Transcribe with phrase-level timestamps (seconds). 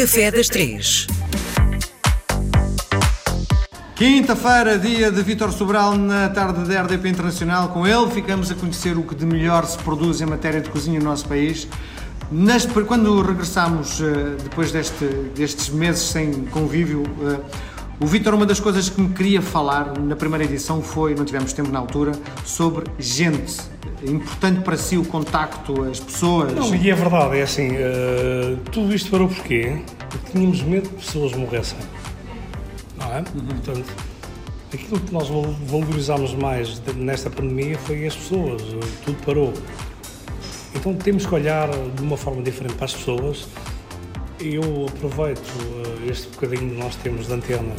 [0.00, 1.06] Café das Três.
[3.94, 7.68] Quinta-feira, dia de Vítor Sobral na tarde da RDP Internacional.
[7.68, 10.98] Com ele ficamos a conhecer o que de melhor se produz em matéria de cozinha
[10.98, 11.68] no nosso país.
[12.88, 17.38] Quando regressamos eh, depois deste, destes meses sem convívio, eh,
[18.00, 21.52] o Vítor, uma das coisas que me queria falar na primeira edição foi, não tivemos
[21.52, 22.12] tempo na altura,
[22.46, 23.58] sobre gente.
[24.02, 26.54] É importante para si o contacto, as pessoas.
[26.54, 29.82] Não, e é verdade, é assim, uh, tudo isto parou porquê?
[30.08, 31.78] Porque tínhamos medo de pessoas morressem.
[32.98, 33.18] Não é?
[33.18, 33.46] Uhum.
[33.62, 33.92] Portanto,
[34.72, 35.28] aquilo que nós
[35.66, 38.62] valorizámos mais nesta pandemia foi as pessoas,
[39.04, 39.52] tudo parou.
[40.74, 43.46] Então temos que olhar de uma forma diferente para as pessoas
[44.40, 47.74] eu aproveito uh, este bocadinho que nós temos de antena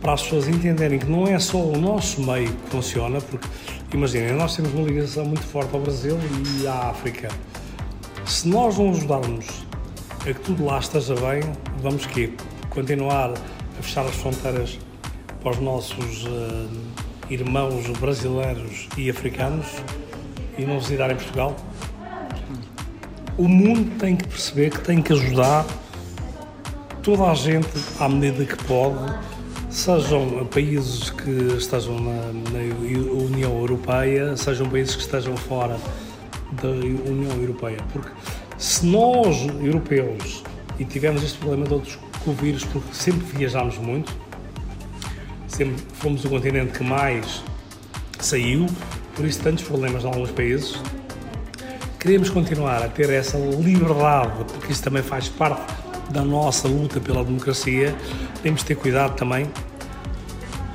[0.00, 3.48] para as pessoas entenderem que não é só o nosso meio que funciona, porque
[3.92, 6.18] imaginem, nós temos uma ligação muito forte ao Brasil
[6.60, 7.28] e à África.
[8.24, 9.46] Se nós não ajudarmos
[10.20, 11.42] a que tudo lá esteja bem,
[11.80, 12.32] vamos que
[12.70, 14.78] continuar a fechar as fronteiras
[15.42, 16.68] para os nossos uh,
[17.30, 19.66] irmãos brasileiros e africanos
[20.58, 21.56] e não visitarem Portugal?
[23.38, 25.66] O mundo tem que perceber que tem que ajudar
[27.02, 27.68] toda a gente
[28.00, 28.98] à medida que pode,
[29.68, 35.78] sejam países que estejam na, na União Europeia, sejam países que estejam fora
[36.62, 37.78] da União Europeia.
[37.92, 38.10] Porque
[38.56, 40.42] se nós, europeus,
[40.78, 44.12] e tivemos este problema de outros com o vírus, porque sempre viajámos muito,
[45.46, 47.42] sempre fomos o continente que mais
[48.18, 48.66] saiu,
[49.14, 50.80] por isso tantos problemas em alguns países,
[51.98, 55.62] queremos continuar a ter essa liberdade, porque isso também faz parte
[56.10, 57.94] da nossa luta pela democracia,
[58.42, 59.50] temos de ter cuidado também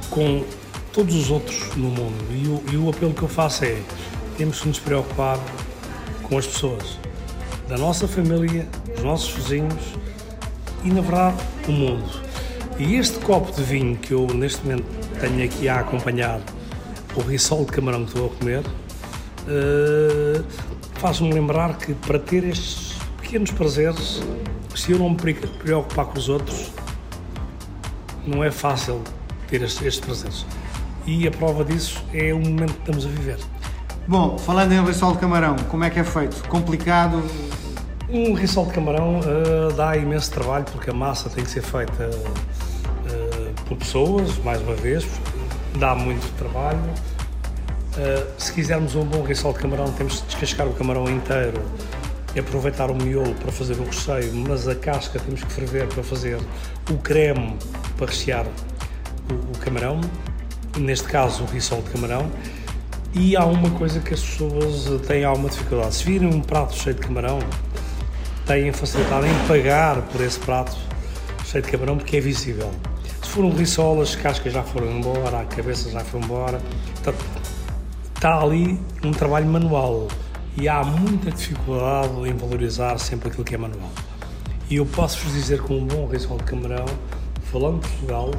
[0.10, 0.44] com
[0.92, 2.24] todos os outros no mundo.
[2.32, 3.78] E o, e o apelo que eu faço é:
[4.38, 5.40] temos que nos preocupar
[6.24, 6.98] com as pessoas,
[7.68, 9.84] da nossa família, dos nossos vizinhos
[10.84, 12.22] e, na verdade, o mundo.
[12.78, 14.86] E este copo de vinho que eu neste momento
[15.20, 16.42] tenho aqui a acompanhar,
[17.16, 18.64] o risol de camarão que estou a comer,
[19.48, 20.44] uh,
[20.96, 24.22] faz-me lembrar que para ter estes pequenos prazeres,
[24.76, 26.72] se eu não me preocupar com os outros,
[28.26, 29.02] não é fácil
[29.48, 30.46] ter estes, estes prazeres.
[31.06, 33.38] E a prova disso é o momento que estamos a viver.
[34.08, 36.48] Bom, falando em rissol de camarão, como é que é feito?
[36.48, 37.24] Complicado?
[38.10, 42.10] Um rissol de camarão uh, dá imenso trabalho porque a massa tem que ser feita
[42.10, 45.08] uh, por pessoas, mais uma vez,
[45.80, 46.80] dá muito trabalho
[47.92, 51.62] Uh, se quisermos um bom rissol de camarão, temos de descascar o camarão inteiro
[52.34, 56.02] e aproveitar o miolo para fazer o recheio, mas a casca temos que ferver para
[56.02, 56.40] fazer
[56.90, 57.58] o creme
[57.98, 58.46] para rechear
[59.30, 60.00] o, o camarão,
[60.78, 62.32] neste caso o rissol de camarão.
[63.14, 65.96] E há uma coisa que as pessoas têm alguma dificuldade.
[65.96, 67.40] Se virem um prato cheio de camarão,
[68.46, 70.78] têm facilidade em pagar por esse prato
[71.44, 72.72] cheio de camarão porque é visível.
[73.22, 76.62] Se for um rissol, as cascas já foram embora, a cabeça já foi embora.
[77.04, 77.41] Portanto,
[78.22, 80.08] está ali um trabalho manual
[80.56, 83.90] e há muita dificuldade em valorizar sempre aquilo que é manual.
[84.70, 86.86] E eu posso-vos dizer com um bom risol de camarão,
[87.52, 88.30] falando de Portugal,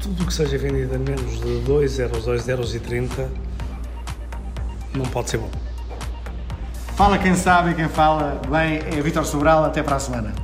[0.00, 3.28] tudo o que seja vendido a menos de 2 euros, 2 euros e 30
[4.94, 5.50] não pode ser bom.
[6.96, 10.43] Fala quem sabe quem fala bem é Vitor Sobral, até para a semana.